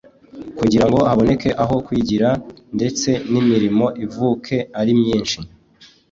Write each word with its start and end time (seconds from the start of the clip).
kugira 0.59 0.85
ngo 0.87 0.97
haboneke 1.09 1.49
aho 1.63 1.75
kwigira 1.85 2.29
ndetse 2.75 3.09
n’imirimo 3.31 3.85
ivuke 4.05 4.55
ari 4.79 4.91
myinshi 5.01 5.37